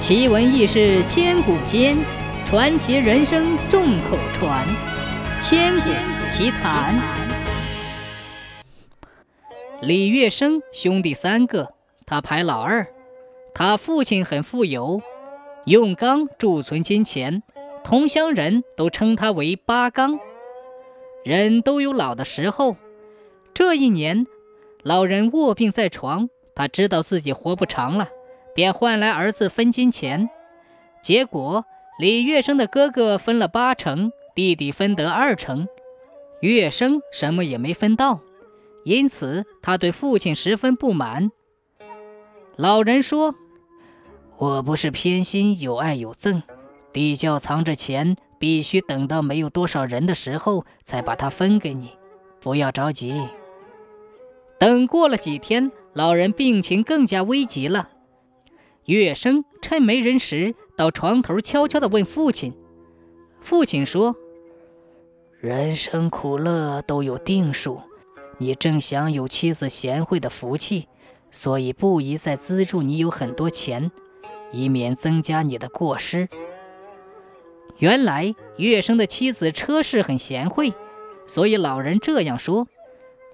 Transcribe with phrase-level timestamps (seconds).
[0.00, 1.94] 奇闻异事千古间，
[2.46, 4.66] 传奇人生众口传。
[5.42, 5.90] 千古
[6.30, 6.98] 奇谈。
[9.82, 11.74] 李月生兄弟三个，
[12.06, 12.86] 他排老二。
[13.54, 15.02] 他父亲很富有，
[15.66, 17.42] 用钢贮存金钱，
[17.84, 20.18] 同乡人都称他为八钢。
[21.24, 22.78] 人都有老的时候，
[23.52, 24.26] 这一年，
[24.82, 28.08] 老人卧病在床，他知道自己活不长了。
[28.60, 30.28] 便换来儿子分金钱，
[31.02, 31.64] 结果
[31.98, 35.66] 李月生的哥哥分了八成，弟弟分得二成，
[36.42, 38.20] 月生什么也没分到，
[38.84, 41.30] 因此他对父亲十分不满。
[42.54, 43.34] 老人说
[44.36, 46.42] ：“我不是偏心，有爱有憎，
[46.92, 51.92] 地窖藏着钱，必须等到没有多少人的时候才把它分给你，
[52.42, 53.26] 不要着急。”
[54.60, 57.88] 等过了几天，老人病情更加危急了。
[58.90, 62.54] 月生趁没人时，到床头悄悄地问父亲。
[63.40, 64.16] 父亲说
[65.38, 67.82] ：“人生苦乐都有定数，
[68.38, 70.88] 你正享有妻子贤惠的福气，
[71.30, 73.92] 所以不宜再资助你有很多钱，
[74.50, 76.28] 以免增加你的过失。”
[77.78, 80.74] 原来月生的妻子车氏很贤惠，
[81.28, 82.66] 所以老人这样说。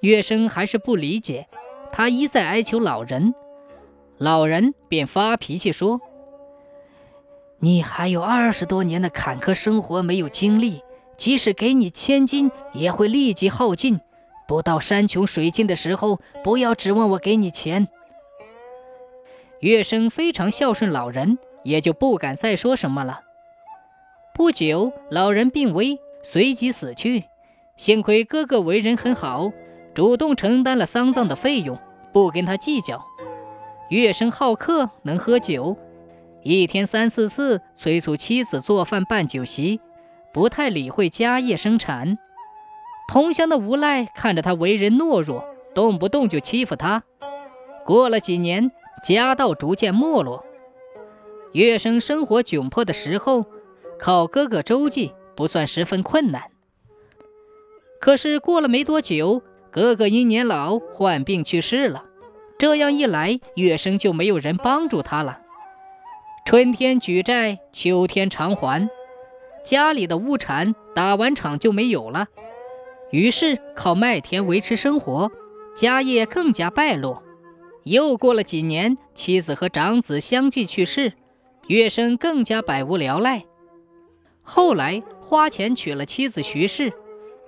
[0.00, 1.48] 月生还是不理解，
[1.92, 3.34] 他一再哀求老人。
[4.18, 6.00] 老人便发脾气说
[7.60, 10.82] ：“你还有二十多年的坎坷生活没有经历，
[11.18, 14.00] 即使给你千金，也会立即耗尽。
[14.48, 17.88] 不到山穷水尽的时候，不要指望我给你钱。”
[19.60, 23.20] 月生非常孝顺老人，也就不敢再说什么了。
[24.34, 27.24] 不久，老人病危，随即死去。
[27.76, 29.52] 幸亏哥哥为人很好，
[29.94, 31.78] 主动承担了丧葬的费用，
[32.12, 33.04] 不跟他计较。
[33.88, 35.76] 月生好客，能喝酒，
[36.42, 39.80] 一天三四次催促妻子做饭办酒席，
[40.32, 42.18] 不太理会家业生产。
[43.08, 47.04] 同乡的无赖看着他为人懦弱，动不动就欺负他。
[47.84, 48.72] 过了几年，
[49.04, 50.44] 家道逐渐没落。
[51.52, 53.46] 月生生活窘迫的时候，
[54.00, 56.50] 靠哥哥周济不算十分困难。
[58.00, 62.05] 可是过了没多久，哥哥因年老患病去世了。
[62.58, 65.40] 这样一来，月生就没有人帮助他了。
[66.46, 68.88] 春天举债，秋天偿还，
[69.64, 72.28] 家里的物产打完场就没有了，
[73.10, 75.30] 于是靠麦田维持生活，
[75.74, 77.22] 家业更加败落。
[77.82, 81.12] 又过了几年，妻子和长子相继去世，
[81.68, 83.44] 月生更加百无聊赖。
[84.42, 86.92] 后来花钱娶了妻子徐氏，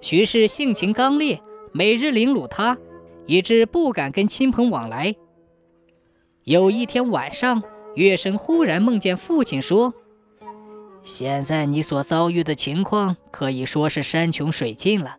[0.00, 1.40] 徐氏性情刚烈，
[1.72, 2.76] 每日凌辱他。
[3.26, 5.14] 以致不敢跟亲朋往来。
[6.44, 7.62] 有一天晚上，
[7.94, 9.92] 月生忽然梦见父亲说
[11.02, 15.16] ：“现在你所遭遇的情况可以说是山穷水尽了。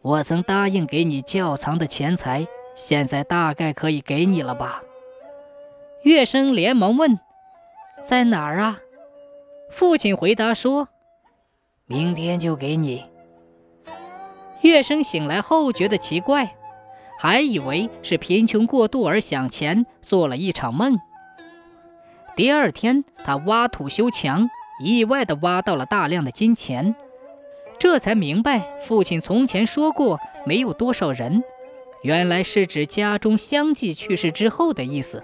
[0.00, 4.82] 我曾答应给你窖藏的钱财，现在大概可以给你了吧？”
[6.04, 7.18] 月生连忙问
[8.04, 8.80] ：“在哪儿啊？”
[9.70, 10.88] 父亲回答说
[11.86, 13.04] ：“明天就给你。”
[14.62, 16.56] 月生醒来后觉得奇怪。
[17.22, 20.98] 还以为是贫穷过度而想钱，做了一场梦。
[22.34, 24.50] 第二天，他挖土修墙，
[24.84, 26.96] 意外地挖到了大量的金钱，
[27.78, 31.44] 这才明白父亲从前说过没有多少人，
[32.02, 35.22] 原来是指家中相继去世之后的意思。